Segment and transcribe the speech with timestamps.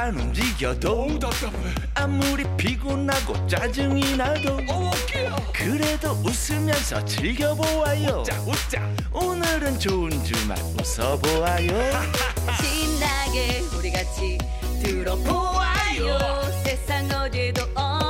[0.00, 1.74] 안 움직여도 답답해.
[1.94, 8.20] 아무리 피곤하고 짜증이 나도 어깨야 그래도 웃으면서 즐겨보아요.
[8.20, 8.90] 웃자 웃자.
[9.12, 11.68] 오늘은 좋은 주말 웃어보아요.
[12.62, 14.38] 신나게 우리 같이
[14.82, 16.18] 들어보아요.
[16.64, 18.09] 세상 어디도 없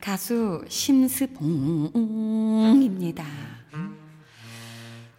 [0.00, 3.22] 가수 심스봉입니다.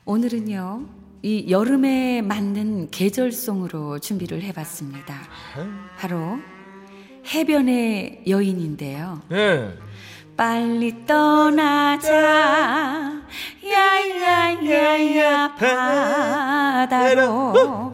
[0.06, 0.86] 오늘은요,
[1.22, 5.16] 이 여름에 맞는 계절송으로 준비를 해봤습니다.
[6.00, 6.40] 바로
[7.32, 9.22] 해변의 여인인데요.
[9.30, 9.72] 네.
[10.36, 12.12] 빨리 떠나자,
[13.64, 17.92] 야야야야 바다로.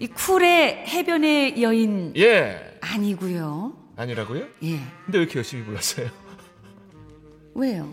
[0.00, 2.78] 이 쿨의 해변의 여인 예.
[2.80, 3.74] 아니고요.
[3.96, 4.44] 아니라고요?
[4.62, 4.78] 예.
[5.04, 6.08] 근데 왜 이렇게 열심히 불렀어요?
[7.54, 7.90] 왜요?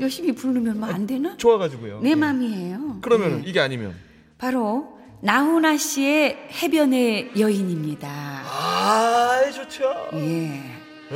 [0.00, 1.36] 열심히 부르면 뭐 안 되나?
[1.36, 2.00] 좋아가지고요.
[2.00, 2.14] 내 예.
[2.14, 2.98] 맘이에요.
[3.00, 3.48] 그러면 예.
[3.48, 3.94] 이게 아니면
[4.36, 8.08] 바로 나훈아 씨의 해변의 여인입니다.
[8.08, 9.84] 아 좋죠.
[10.14, 10.60] 예.
[11.10, 11.14] 어,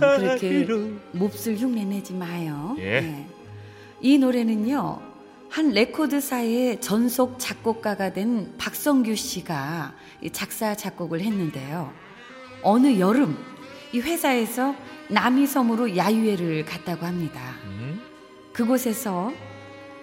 [0.00, 0.66] 그렇게
[1.12, 2.76] 몹쓸 흉내 내지 마요.
[2.78, 3.26] 예.
[4.00, 5.00] 이 노래는요.
[5.50, 11.92] 한 레코드사의 전속 작곡가가 된 박성규 씨가 이 작사 작곡을 했는데요.
[12.64, 13.36] 어느 여름
[13.92, 14.74] 이 회사에서
[15.08, 17.40] 남이섬으로 야유회를 갔다고 합니다.
[17.64, 18.00] 음?
[18.52, 19.32] 그곳에서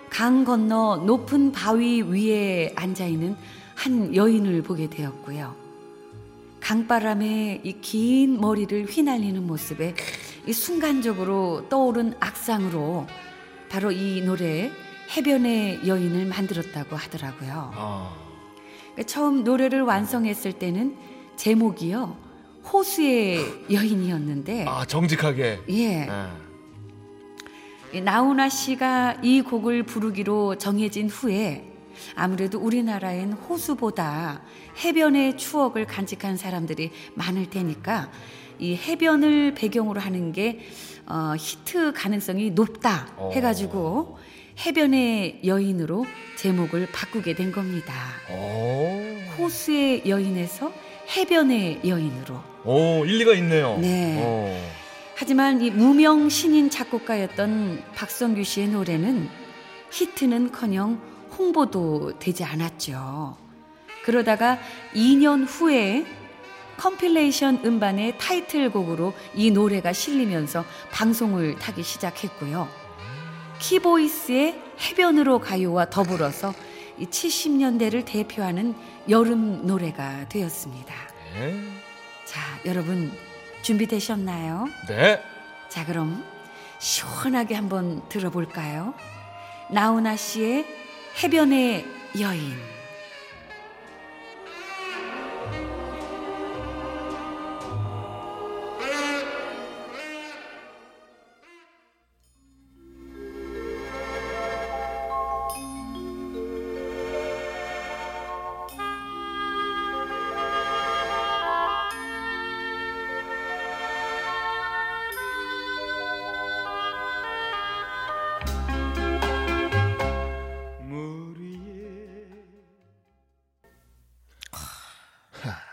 [0.09, 3.35] 강 건너 높은 바위 위에 앉아 있는
[3.75, 5.55] 한 여인을 보게 되었고요.
[6.59, 9.95] 강바람에 이 긴 머리를 휘날리는 모습에
[10.45, 13.07] 이 순간적으로 떠오른 악상으로
[13.69, 14.71] 바로 이 노래
[15.15, 17.71] 해변의 여인을 만들었다고 하더라고요.
[17.73, 18.15] 아.
[19.07, 20.95] 처음 노래를 완성했을 때는
[21.35, 22.15] 제목이요
[22.63, 25.59] 호수의 여인이었는데 아 정직하게.
[25.69, 26.37] 예 아.
[27.93, 31.67] 이 나훈아 씨가 이 곡을 부르기로 정해진 후에
[32.15, 34.41] 아무래도 우리나라엔 호수보다
[34.83, 38.09] 해변의 추억을 간직한 사람들이 많을 테니까
[38.59, 40.59] 이 해변을 배경으로 하는 게
[41.05, 43.31] 어, 히트 가능성이 높다 어.
[43.33, 44.17] 해가지고
[44.65, 46.05] 해변의 여인으로
[46.37, 47.93] 제목을 바꾸게 된 겁니다.
[48.29, 49.01] 오.
[49.37, 50.71] 호수의 여인에서
[51.15, 52.41] 해변의 여인으로.
[52.63, 53.77] 오 일리가 있네요.
[53.79, 54.17] 네.
[54.23, 54.71] 어.
[55.15, 59.29] 하지만 이 무명 신인 작곡가였던 박성규 씨의 노래는
[59.91, 60.99] 히트는커녕
[61.37, 63.37] 홍보도 되지 않았죠.
[64.03, 64.57] 그러다가
[64.95, 66.05] 2년 후에
[66.77, 72.67] compilation 음반의 타이틀곡으로 이 노래가 실리면서 방송을 타기 시작했고요.
[73.59, 76.70] 키보이스의 해변으로 가요와 더불어서 이
[77.07, 78.75] 70년대를 대표하는
[79.09, 80.93] 여름 노래가 되었습니다.
[81.33, 81.59] 네.
[82.25, 83.11] 자, 여러분
[83.61, 84.67] 준비되셨나요?
[84.87, 85.21] 네.
[85.69, 86.23] 자, 그럼
[86.79, 88.93] 시원하게 한번 들어볼까요?
[89.69, 90.65] 나훈아 씨의
[91.23, 91.85] 해변의
[92.19, 92.80] 여인.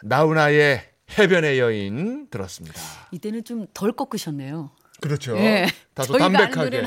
[0.02, 0.82] 나훈아의
[1.18, 2.80] 해변의 여인 들었습니다.
[3.12, 4.70] 이때는 좀 덜 꺾으셨네요.
[5.00, 5.36] 그렇죠.
[5.38, 5.66] 예.
[5.94, 6.82] 다소 담백하게.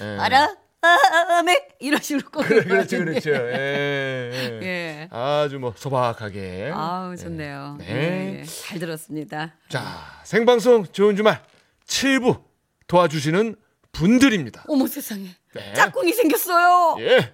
[0.00, 0.04] 예.
[0.04, 0.56] 알아?
[0.80, 2.98] 아메 이런 식으로 꺾을 그래, 것 그렇죠.
[2.98, 3.30] 그렇죠.
[3.30, 4.60] 예, 예.
[4.62, 5.08] 예.
[5.10, 6.70] 아주 뭐 소박하게.
[6.72, 7.76] 아우 좋네요.
[7.80, 7.86] 네.
[7.88, 8.44] 예, 예.
[8.44, 9.54] 잘 들었습니다.
[9.68, 9.82] 자,
[10.22, 11.42] 생방송 좋은 주말
[11.86, 12.42] 7부
[12.86, 13.56] 도와주시는
[13.90, 14.64] 분들입니다.
[14.68, 15.72] 어머 세상에 네.
[15.72, 16.96] 짝꿍이 생겼어요.
[17.00, 17.20] 예.
[17.20, 17.32] 자,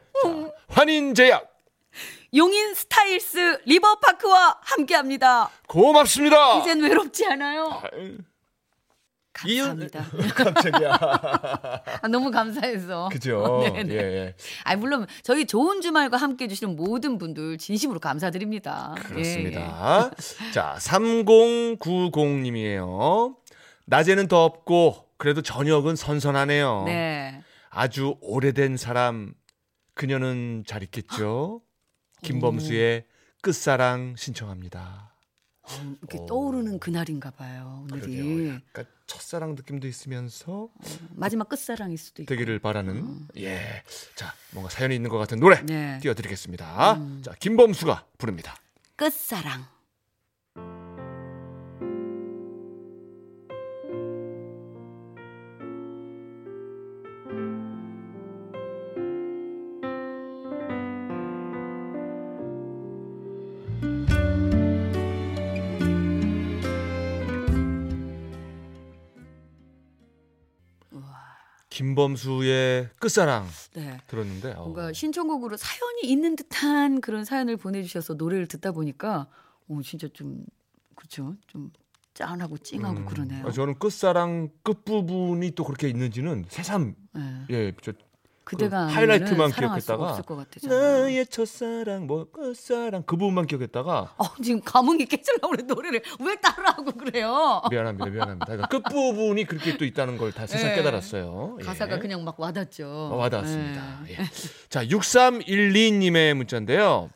[0.69, 1.52] 환인제약,
[2.35, 5.51] 용인 스타일스 리버파크와 함께합니다.
[5.69, 6.59] 고맙습니다.
[6.61, 7.83] 이젠 외롭지 않아요.
[7.93, 8.17] 아유,
[9.35, 10.07] 감사합니다.
[10.35, 10.99] 깜짝이야.
[12.03, 13.11] 아, 너무 감사해서.
[13.13, 13.61] 그죠?
[13.65, 13.93] 네네.
[13.95, 14.35] 예, 예.
[14.65, 18.95] 아 물론 저희 좋은 주말과 함께 해주시는 모든 분들 진심으로 감사드립니다.
[18.97, 20.11] 예, 그렇습니다.
[20.55, 23.37] 자, 3090님이에요.
[23.87, 26.85] 낮에는 덥고 그래도 저녁은 선선하네요.
[26.89, 26.93] 예.
[26.93, 27.43] 네.
[27.69, 29.35] 아주 오래된 사람
[29.95, 31.61] 그녀는 잘 있겠죠?
[32.23, 33.05] 김범수의
[33.41, 35.15] 끝사랑 신청합니다.
[35.63, 35.69] 어,
[36.01, 36.27] 이렇게 어.
[36.27, 37.87] 떠오르는 그날인가 봐요.
[37.91, 38.55] 오늘이 그러게요.
[38.55, 40.69] 약간 첫사랑 느낌도 있으면서
[41.11, 42.31] 마지막 끝사랑일 수도 있고.
[42.31, 43.83] 되기를 바라는 예.
[44.15, 45.99] 자, 뭔가 사연이 있는 것 같은 노래 네.
[46.01, 46.95] 띄워드리겠습니다.
[46.95, 47.23] 음.
[47.25, 48.57] 자, 김범수가 부릅니다.
[48.97, 49.65] 끝사랑.
[71.73, 73.99] 김범수의 끝사랑 네.
[74.07, 79.27] 들었는데 어, 뭔가 신청곡으로 사연이 있는 듯한 그런 사연을 보내주셔서 노래를 듣다 보니까
[79.69, 80.45] 어 진짜 좀
[80.95, 81.71] 그렇죠 좀
[82.15, 83.47] 짠하고 찡하고 음, 그러네요.
[83.47, 87.47] 아, 저는 끝사랑 끝 부분이 또 그렇게 있는지는 새삼 네.
[87.51, 87.93] 예, 저
[88.45, 90.21] 그대가 그 하이라이트만 기억했다가.
[90.65, 96.93] 나의 첫사랑 뭐 끝사랑 그 부분만 기억했다가 어, 지금 감흥이 깨질라고 그래 노래를 왜 따라하고
[96.93, 97.63] 그래요?
[97.71, 98.47] 미안합니다, 미안합니다.
[98.47, 100.77] 그러니까 끝 부분이 그렇게 또 있다는 걸 다 세상 네.
[100.77, 101.59] 깨달았어요.
[101.61, 101.65] 예.
[101.65, 102.87] 가사가 그냥 막 와닿죠.
[103.13, 104.01] 어, 와닿았습니다.
[104.07, 104.13] 네.
[104.19, 104.25] 예.
[104.71, 107.11] 자, 6312님의 문자인데요.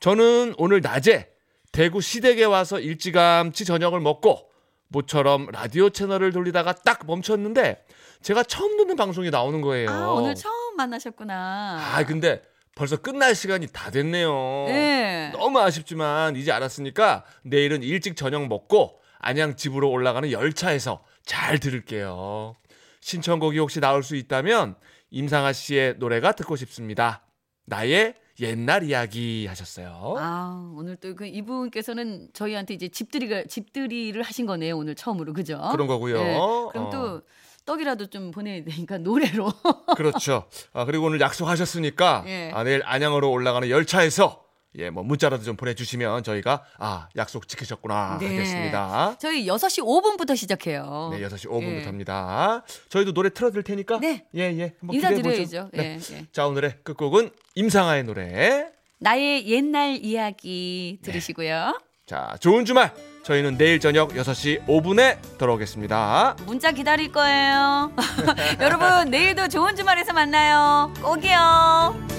[0.00, 1.28] 저는 오늘 낮에
[1.72, 4.48] 대구 시댁에 와서 일찌감치 저녁을 먹고
[4.88, 7.84] 모처럼 라디오 채널을 돌리다가 딱 멈췄는데
[8.22, 9.90] 제가 처음 듣는 방송이 나오는 거예요.
[9.90, 11.78] 아 오늘 처음 만나셨구나.
[11.94, 12.42] 아, 근데
[12.74, 14.64] 벌써 끝날 시간이 다 됐네요.
[14.66, 15.30] 네.
[15.32, 22.54] 너무 아쉽지만 이제 알았으니까 내일은 일찍 저녁 먹고 안양 집으로 올라가는 열차에서 잘 들을게요.
[23.00, 24.76] 신청곡이 혹시 나올 수 있다면
[25.10, 27.24] 임상아 씨의 노래가 듣고 싶습니다.
[27.66, 30.16] 나의 옛날 이야기 하셨어요.
[30.18, 35.60] 아 오늘 또 그 이분께서는 저희한테 이제 집들이가 집들이를 하신 거네요 오늘 처음으로 그죠?
[35.72, 36.16] 그런 거고요.
[36.22, 36.32] 네.
[36.72, 36.90] 그럼 어.
[36.90, 37.22] 또
[37.66, 39.50] 떡이라도 좀 보내야 되니까 노래로.
[39.96, 40.44] 그렇죠.
[40.72, 42.50] 아, 그리고 오늘 약속하셨으니까 예.
[42.52, 44.43] 아, 내일 안양으로 올라가는 열차에서
[44.76, 48.28] 예, 뭐 문자라도 좀 보내주시면 저희가 아 약속 지키셨구나 네.
[48.28, 49.16] 하겠습니다.
[49.20, 51.10] 저희 6시 5분부터 시작해요.
[51.12, 51.84] 네, 6시 예.
[51.84, 52.62] 5분부터입니다.
[52.88, 54.24] 저희도 노래 틀어드릴 테니까 네.
[54.34, 54.74] 예, 예.
[54.80, 54.94] 한번.
[54.96, 55.70] 인사드려야죠.
[55.72, 55.98] 네.
[56.00, 56.26] 예, 예.
[56.32, 58.68] 자, 오늘의 끝곡은 임상아의 노래.
[58.98, 61.78] 나의 옛날 이야기 들으시고요.
[62.06, 62.92] 자, 좋은 주말.
[63.22, 66.36] 저희는 내일 저녁 6시 5분에 돌아오겠습니다.
[66.44, 67.90] 문자 기다릴 거예요.
[68.60, 70.92] 여러분 내일도 좋은 주말에서 만나요.
[71.02, 72.13] 꼭이요.